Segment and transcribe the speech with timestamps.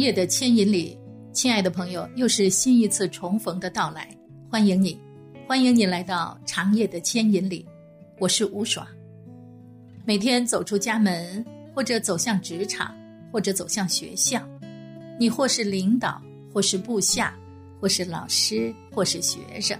[0.00, 0.98] 夜的牵引里，
[1.30, 4.08] 亲爱的朋友，又是新一次重逢的到来，
[4.48, 4.98] 欢迎你，
[5.46, 7.66] 欢迎你来到长夜的牵引里。
[8.18, 8.86] 我是吴爽。
[10.06, 12.96] 每天走出家门，或者走向职场，
[13.30, 14.42] 或者走向学校，
[15.18, 16.20] 你或是领导，
[16.50, 17.38] 或是部下，
[17.78, 19.78] 或是老师，或是学生。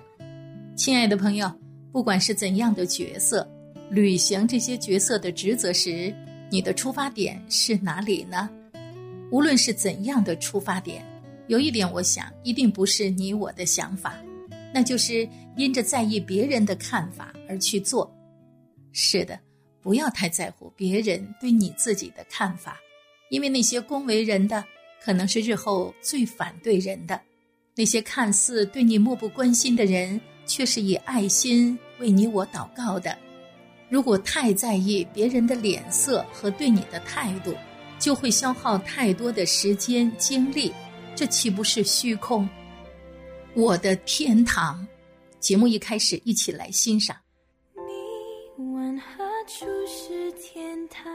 [0.77, 1.50] 亲爱的朋友，
[1.90, 3.48] 不管是怎样的角色，
[3.88, 6.14] 履行这些角色的职责时，
[6.50, 8.50] 你的出发点是哪里呢？
[9.31, 11.05] 无论是怎样的出发点，
[11.47, 14.14] 有一点我想一定不是你我的想法，
[14.75, 18.12] 那就是因着在意别人的看法而去做。
[18.92, 19.39] 是的，
[19.81, 22.78] 不要太在乎别人对你自己的看法，
[23.31, 24.64] 因为那些恭维人的，
[25.03, 27.17] 可能是日后最反对人的；
[27.77, 33.17] 那些看似对你漠不关心的人，却是以爱心为你我祷告的。
[33.89, 37.55] 如果太在意别人的脸色和对你的态度，
[38.00, 40.72] 就会消耗太多的时间精力，
[41.14, 42.48] 这岂不是虚空？
[43.54, 44.84] 我的天堂，
[45.38, 47.14] 节目一开始，一起来欣赏。
[48.56, 51.12] 你问何处是天堂？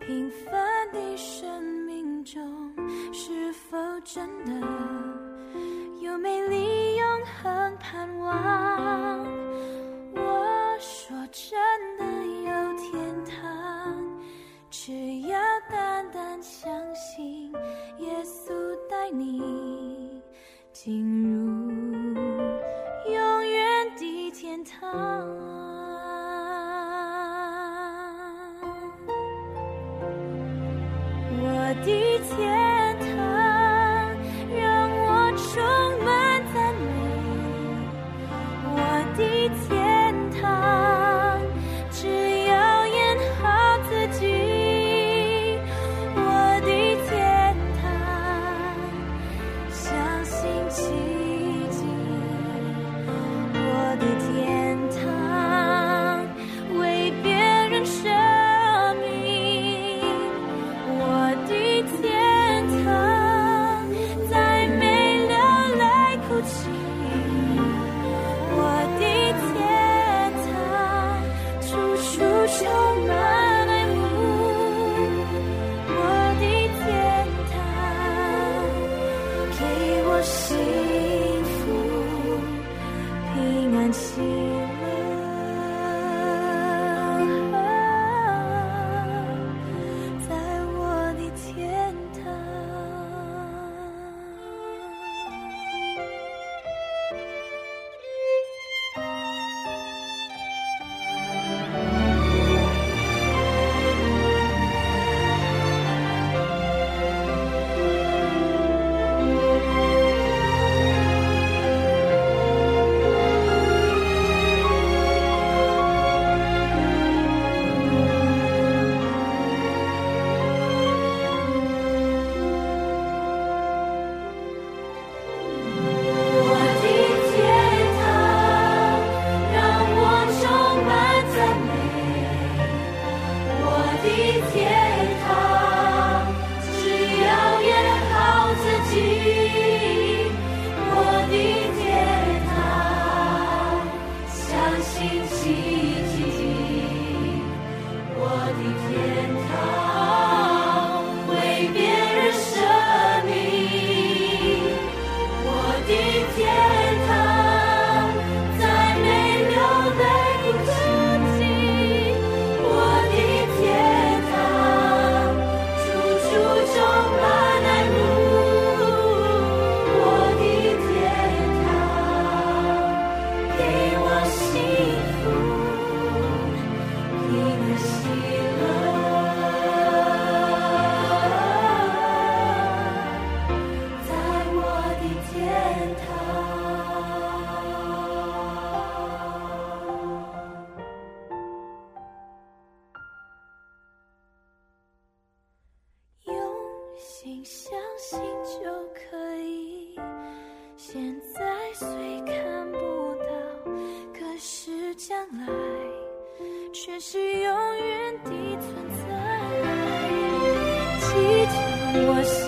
[0.00, 2.42] 平凡的生命中，
[3.12, 4.52] 是否真的
[6.02, 7.06] 有美丽永
[7.40, 9.24] 恒盼望？
[10.14, 11.56] 我说真
[11.98, 12.04] 的
[12.50, 13.01] 有天。
[14.92, 15.38] 只要
[15.70, 17.50] 单单相信，
[17.96, 18.52] 耶稣
[18.90, 20.20] 带你
[20.70, 21.72] 进入
[23.10, 25.41] 永远的天堂。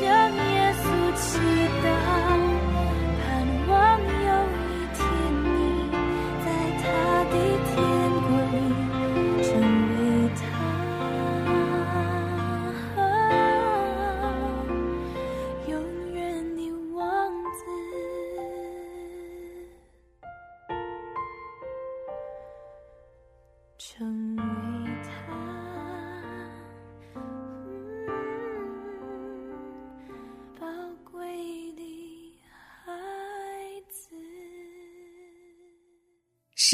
[0.04, 0.84] 向耶稣
[1.16, 1.38] 祈
[1.82, 2.13] 祷，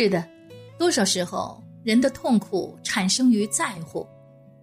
[0.01, 0.27] 是的，
[0.79, 4.09] 多少时候人的痛苦产生于在乎，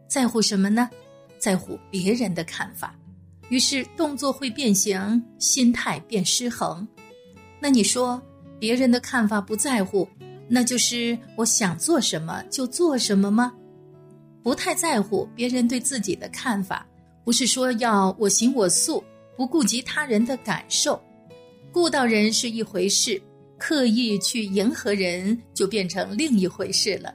[0.07, 0.89] 在乎什么呢？
[1.37, 2.95] 在乎别人的看法，
[3.49, 6.87] 于是动作会变形，心态变失衡。
[7.59, 8.19] 那你说
[8.57, 10.09] 别人的看法不在乎，
[10.47, 13.53] 那就是我想做什么就做什么吗？
[14.41, 16.83] 不太在乎别人对自己的看法，
[17.23, 19.03] 不是说要我行我素，
[19.35, 20.99] 不顾及他人的感受。
[21.71, 23.21] 顾到人是一回事，
[23.57, 27.13] 刻意去迎合人就变成另一回事了。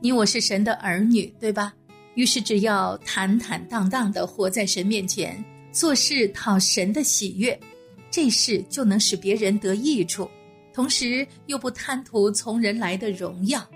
[0.00, 1.74] 你我是神的儿女，对吧？
[2.14, 7.58] 于是只要坦坦荡荡的活在神面前，做事讨神的喜悦，
[8.10, 10.28] 这事就能使别人得益处，
[10.72, 13.66] 同时又不贪图从人来的荣耀。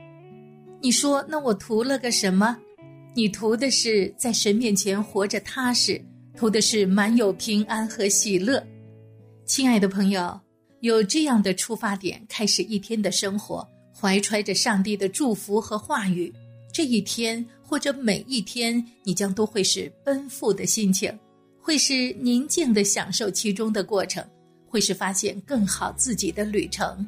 [0.80, 2.56] 你说，那我图了个什么？
[3.14, 6.00] 你图的是在神面前活着踏实，
[6.36, 8.64] 图的是满有平安和喜乐。
[9.44, 10.38] 亲爱的朋友，
[10.80, 16.32] 有这样的出发点，开始一天的生活，怀揣着上帝的祝福和话语，
[16.72, 21.12] 这一天或者每一天，你将都会是奔赴的心情，
[21.60, 24.24] 会是宁静的享受其中的过程，
[24.68, 27.04] 会是发现更好自己的旅程。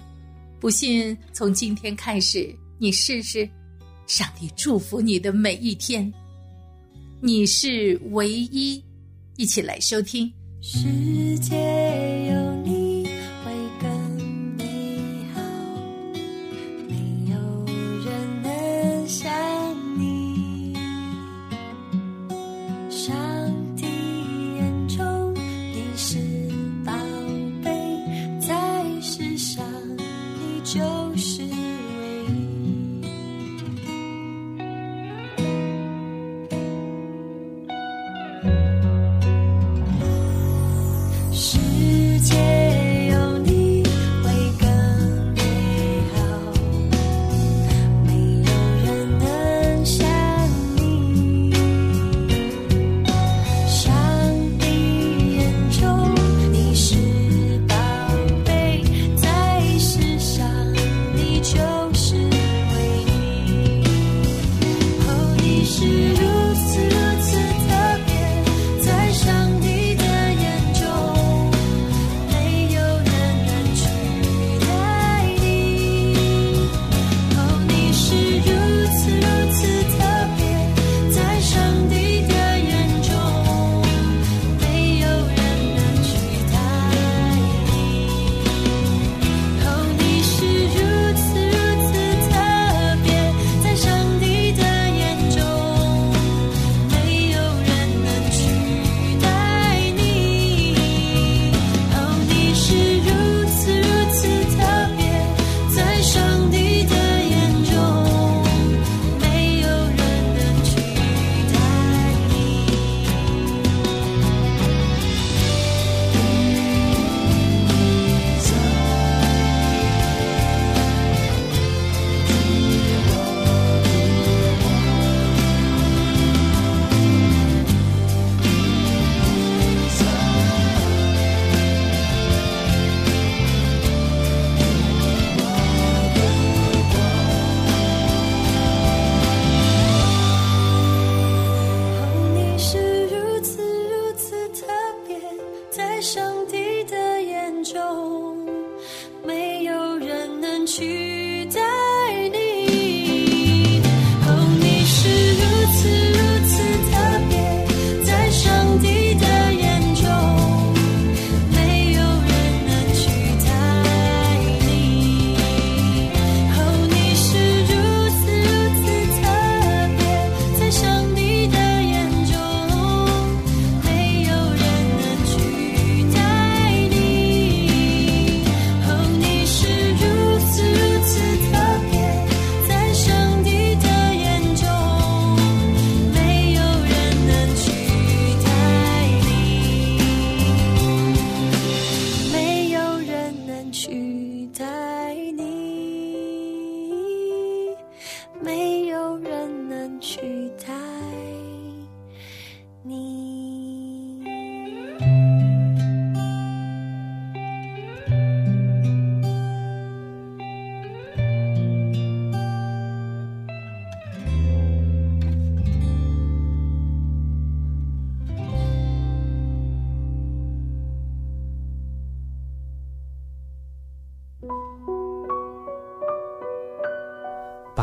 [0.59, 3.49] 不信，从今天开始，你试试，
[4.07, 6.13] 上帝祝福你的每一天。
[7.21, 8.83] 你是唯一，
[9.37, 10.31] 一起来收听。
[10.61, 11.57] 世界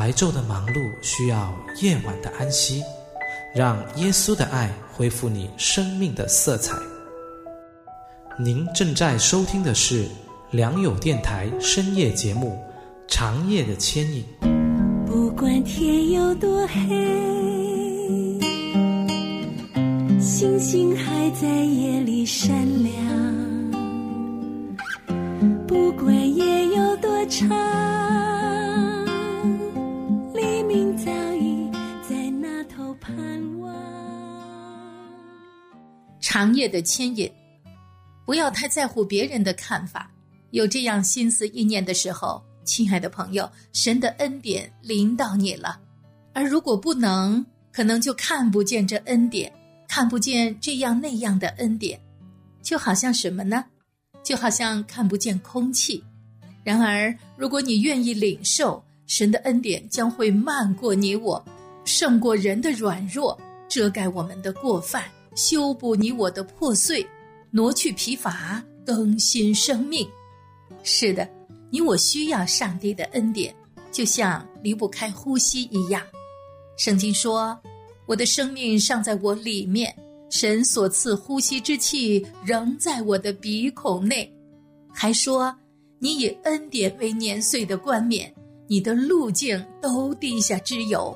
[0.08, 2.82] 白昼的忙碌需要夜晚的安息，
[3.54, 6.78] 让耶稣的爱恢复你生命的色彩。
[8.40, 10.06] 您正在收听的是
[10.50, 12.58] 良友电台深夜节目
[13.14, 14.24] 《长夜的牵引》。
[15.06, 16.80] 不管天有多黑，
[20.22, 22.94] 星星还在夜里闪亮。
[25.68, 27.50] 不管夜有多长，
[36.58, 37.32] 业的牵引，
[38.26, 40.12] 不要太在乎别人的看法。
[40.52, 45.80] 有这样心思意念的时候，亲爱的朋友，神的恩典临到你了。
[46.34, 49.54] 而如果不能，可能就看不见这恩典，
[49.88, 52.00] 看不见这样那样的恩典，
[52.62, 53.64] 就好像什么呢？
[54.24, 56.04] 就好像看不见空气。
[56.64, 61.44] 然而，如果你愿意领受神的恩典，将会漫过你我，
[61.86, 65.06] 胜过人的软弱，遮盖我们的过犯，
[65.38, 67.08] 修补你我的破碎，
[67.52, 70.10] 挪去疲乏，更新生命。
[70.82, 71.30] 是的，
[71.70, 73.56] 你我需要上帝的恩典，
[73.92, 76.02] 就像离不开呼吸一样。
[76.76, 77.56] 圣经说
[78.08, 79.96] ：“我的生命尚在我里面，
[80.32, 84.34] 神所赐呼吸之气仍在我的鼻孔内。”
[84.92, 85.56] 还说
[86.02, 88.34] ：“你以恩典为年岁的冠冕，
[88.68, 91.16] 你的路径都地下之有。”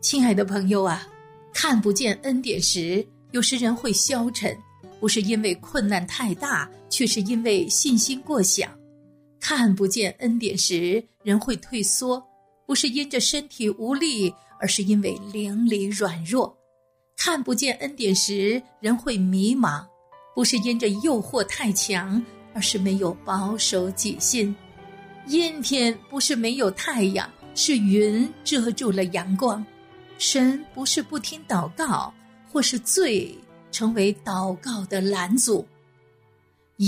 [0.00, 1.04] 亲爱的朋友啊，
[1.52, 4.56] 看不见恩典时，有时人会消沉，
[5.00, 8.68] 不是因为困难太大，却是因为信心过小；
[9.40, 12.24] 看不见恩典时，人会退缩，
[12.64, 14.32] 不是因着身体无力。
[14.60, 16.56] 而是因为灵里软弱，
[17.16, 19.84] 看不见恩典时，人会迷茫；
[20.34, 22.24] 不是因着诱惑太强，
[22.54, 24.54] 而是没有保守己心。
[25.26, 29.62] 阴天不是没有太阳，是云遮住了阳光。
[30.16, 32.14] 神不是不听祷告，
[32.54, 33.36] 或是罪
[33.72, 35.66] 成为祷告的拦阻。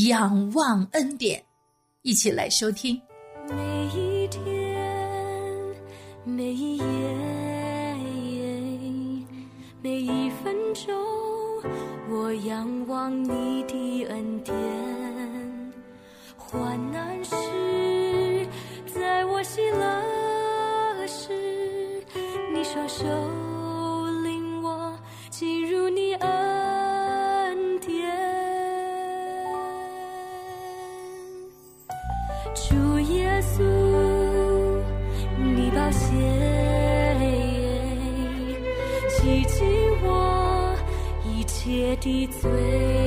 [0.06, 1.42] 仰望恩典，
[2.02, 3.02] 一起来收听。
[3.48, 4.44] 每一天，
[6.24, 6.84] 每一夜。
[9.82, 10.94] 每一分钟，
[12.10, 14.54] 我仰望你的恩典。
[16.36, 17.34] 患难时，
[18.94, 22.04] 在我喜乐时，
[22.54, 23.04] 你双手
[25.86, 28.10] 祝你恩典。
[32.56, 33.62] 主耶稣
[35.38, 36.10] 你保险
[39.10, 39.64] 洗净
[40.02, 40.76] 我
[41.24, 43.05] 一切的罪。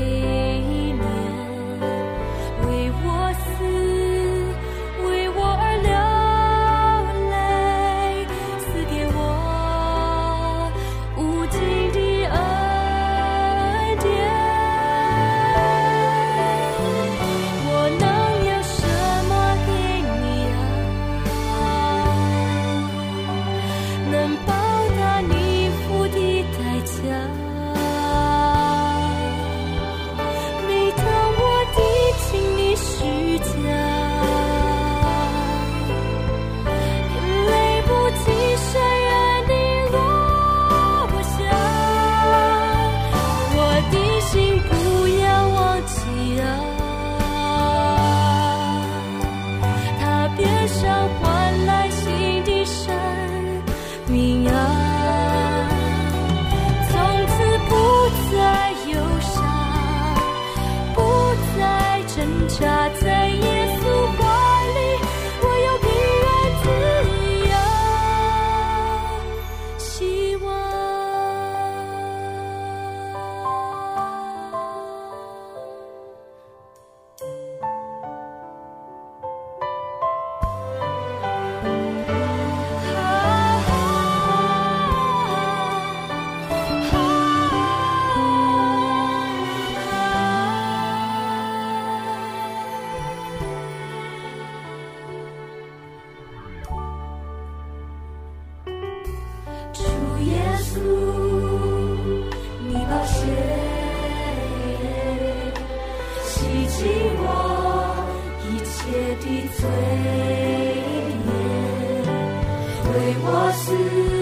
[113.22, 114.19] 我思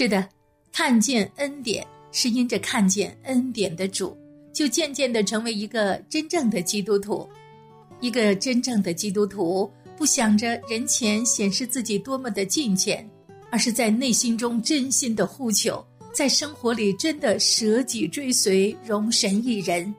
[0.00, 0.28] 是的，
[0.70, 4.16] 看见恩典是因着看见恩典的主，
[4.52, 7.28] 就渐渐的成为一个真正的基督徒。
[7.98, 13.04] 一个真正的基督徒不想着人前显示自己多么的敬虔，
[13.50, 15.84] 而是在内心中真心的呼求，
[16.14, 19.92] 在生活里真的舍己追随，容神一人。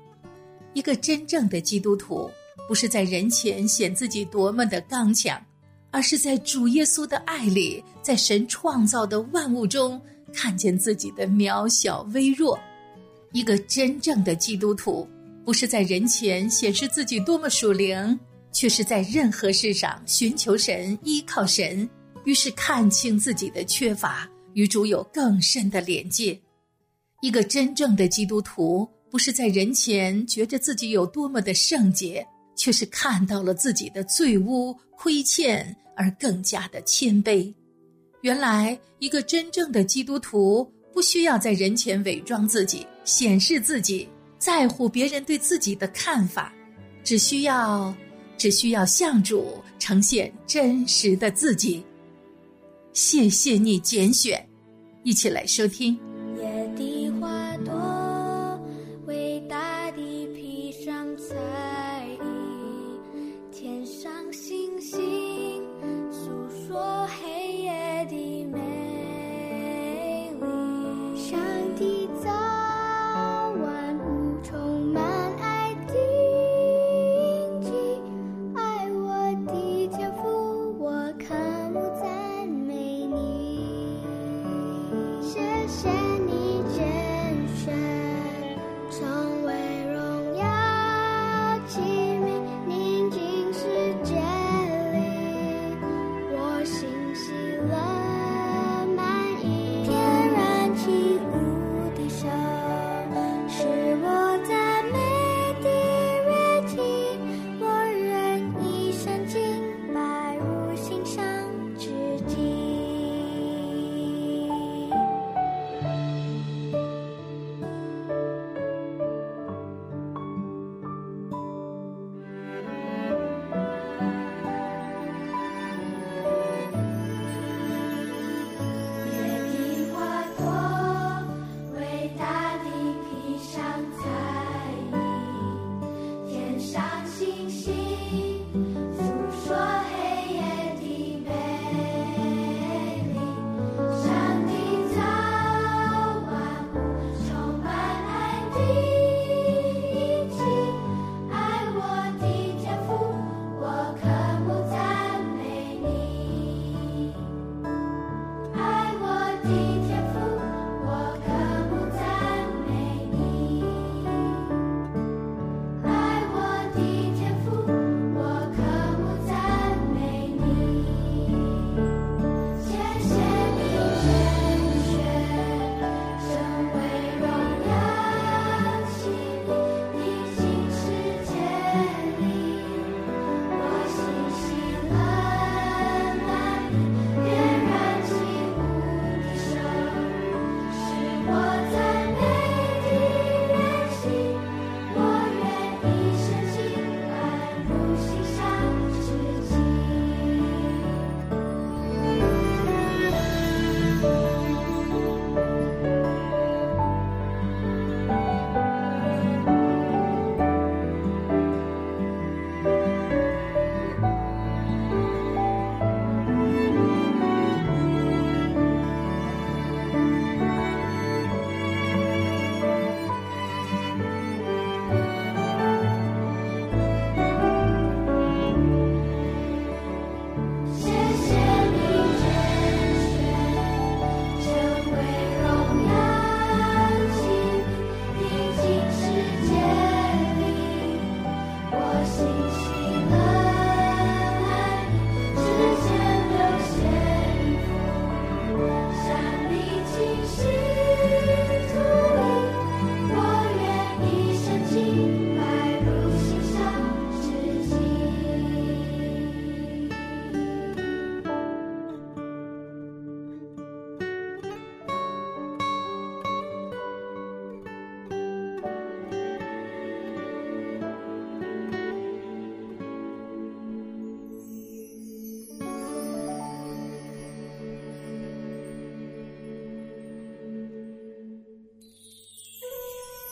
[0.71, 2.31] 一个真正的基督徒
[2.69, 5.37] 不是在人前显自己多么的刚强。
[5.91, 9.99] 而是在主耶稣的爱里，在神创造的万物中，
[10.33, 12.59] 看见自己的渺小微弱。
[13.31, 15.07] 一个真正的基督徒，
[15.43, 18.19] 不是在人前显示自己多么属灵，
[18.51, 21.87] 却是在任何事上寻求神、依靠神，
[22.23, 26.39] 于是看清自己的缺乏，与主有更深的连接。
[27.21, 32.25] 一个真正的基督徒，不是在人前觉着自己有多么的圣洁。
[32.59, 37.51] 却是看到了自己的罪污、亏欠，而更加的谦卑。
[38.19, 46.53] 原来，一个真正的基督徒不需要在人前伪装自己、显示自己，在乎别人对自己的看法，
[47.01, 47.95] 只需要，
[48.37, 51.81] 只需要向主呈现真实的自己。
[52.91, 54.45] 谢谢你拣选，
[55.03, 55.97] 一起来收听。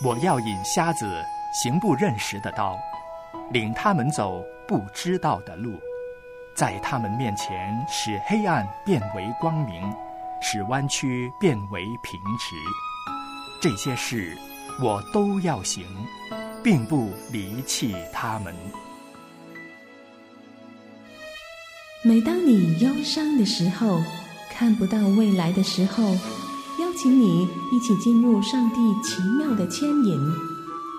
[0.03, 2.77] 我要引瞎子行不认识的道，
[3.49, 5.79] 领他们走不知道的路，
[6.55, 9.91] 在他们面前使黑暗变为光明，
[10.39, 12.55] 使弯曲变为平直。
[13.59, 14.37] 这些事
[14.79, 15.83] 我都要行，
[16.63, 18.55] 并不离弃他们。
[22.03, 23.99] 每当你忧伤的时候，
[24.51, 26.03] 看不到未来的时候，
[26.79, 30.19] 邀请你一起进入上帝奇妙的牵引。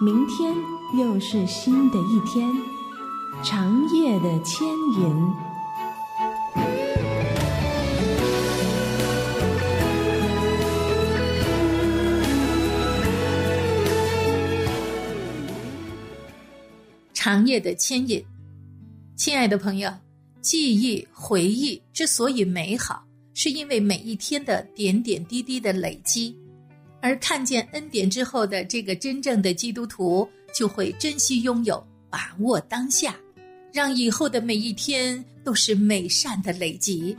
[0.01, 0.53] 明天
[0.99, 2.53] 又是新的一天，
[3.45, 4.67] 长夜的牵
[4.99, 5.33] 引。
[17.15, 18.25] 长夜的牵引，
[19.17, 19.93] 亲爱的朋友，
[20.41, 23.05] 记忆回忆之所以美好，
[23.41, 26.37] 是因为每一天的点点滴滴的累积。
[27.01, 33.15] 而看见恩典之后的这个真正的基督徒，就会珍惜拥有，把握当下，
[33.73, 37.17] 让以后的每一天都是美善的累积。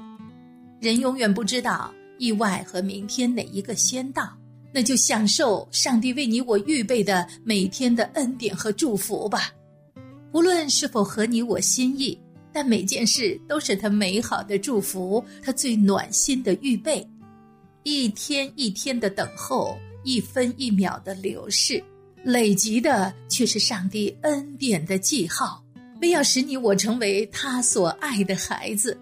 [0.82, 4.30] 人永远不知道意外和明天哪一个先到，
[4.74, 9.54] 那就享受上帝为你我预备的每天的恩典和祝福吧。
[10.34, 12.20] 无论是否合你我心意，
[12.52, 17.08] 但每件事都是他美好的祝福，他最暖心的预备。
[17.84, 21.84] 一天一天的等候，一分一秒的流逝，
[22.24, 25.64] 累积的却是上帝恩典的记号，
[26.02, 29.00] 为要使你我成为他所爱的孩子。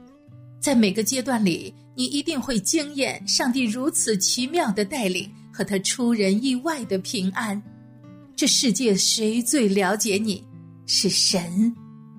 [0.59, 7.61] 在每个阶段里，你一定会惊艳上帝如此奇妙的带领和他出人意外的平安。
[8.35, 10.43] 这世界谁最了解你？
[10.85, 11.75] 是神，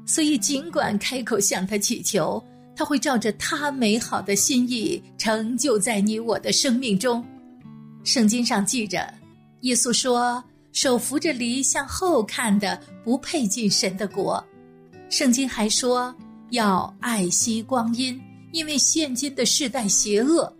[0.08, 2.42] 所以尽管开口向他祈求，
[2.74, 7.22] 他会照着他美好的心意成就在你我的生命中。
[8.04, 9.06] 圣经上记着，
[9.60, 10.42] 耶稣说
[10.72, 14.42] ：“手扶着犁向后看的，不配进神的国。”
[15.10, 16.14] 圣经还说
[16.52, 18.18] ：“要爱惜光阴，
[18.52, 20.50] 因为现今的世代邪恶。”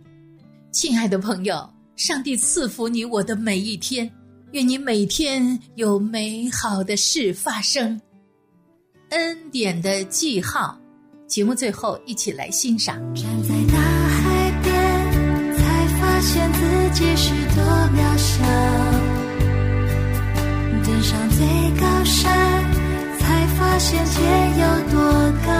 [0.71, 4.07] 亲爱的朋友，上帝赐福你我的每一天。
[4.51, 7.99] 愿你每天有美好的事发生，
[9.09, 10.77] 恩典的记号。
[11.27, 12.95] 节目最后，一起来欣赏。
[13.13, 14.73] 站在大海边，
[15.55, 16.59] 才发现自
[16.93, 17.63] 己是多
[17.95, 18.43] 渺小；
[20.83, 21.45] 登上最
[21.79, 22.33] 高山，
[23.19, 24.97] 才发现天有多
[25.45, 25.51] 高。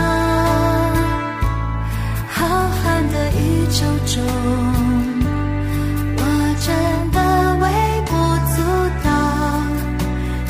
[2.31, 4.23] 浩瀚的宇宙中，
[6.17, 6.21] 我
[6.65, 6.67] 真
[7.11, 7.17] 的
[7.61, 7.63] 微
[8.05, 8.11] 不
[8.55, 8.57] 足
[9.03, 9.07] 道，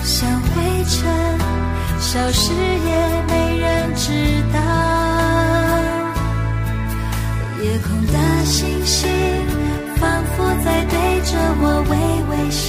[0.04, 0.48] 像灰
[0.86, 1.00] 尘，
[2.00, 4.08] 消失也没人知
[4.54, 4.60] 道。
[7.62, 8.14] 夜空的
[8.46, 9.10] 星星
[9.98, 11.94] 仿佛在对着我微
[12.30, 12.68] 微笑，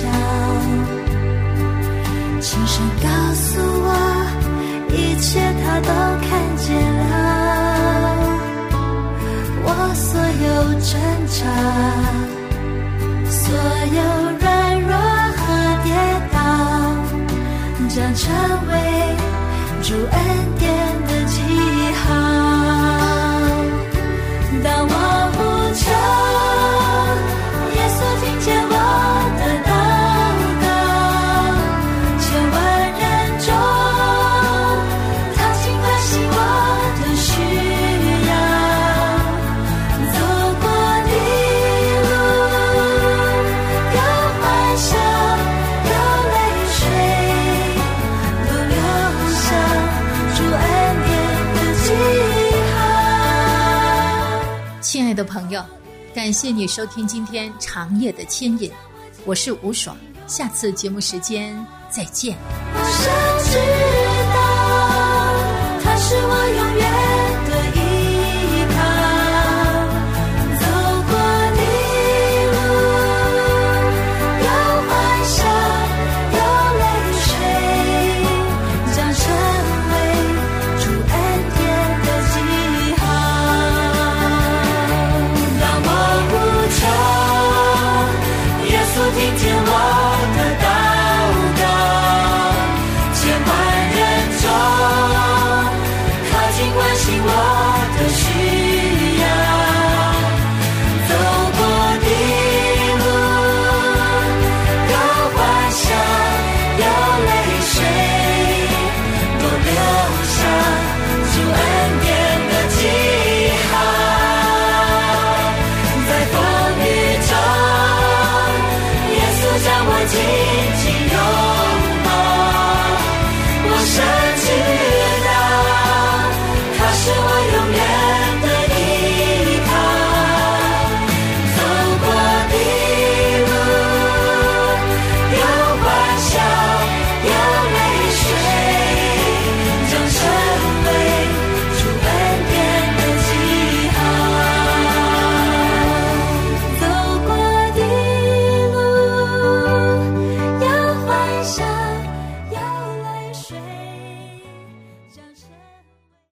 [2.41, 3.49] 轻声告诉
[3.83, 3.89] 我，
[4.91, 5.29] 一切
[5.63, 5.89] 他都
[6.27, 6.67] 看见
[6.99, 7.09] 了。
[9.63, 10.47] 我所有
[10.81, 10.91] 挣
[11.29, 11.41] 扎，
[19.91, 20.40] 主恩
[55.11, 55.61] 爱的朋友，
[56.15, 58.71] 感谢你收听今天长夜的牵引，
[59.25, 59.97] 我是吴爽，
[60.29, 61.53] 下次节目时间
[61.91, 62.37] 再见。
[62.73, 63.11] 我想
[63.45, 63.59] 知
[64.33, 64.39] 道，
[65.83, 66.21] 他是我
[66.57, 66.90] 永远